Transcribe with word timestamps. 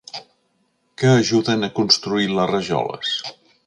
Què 1.03 1.13
ajuden 1.17 1.69
a 1.69 1.71
construir 1.79 2.29
les 2.35 2.53
rajoles? 2.57 3.19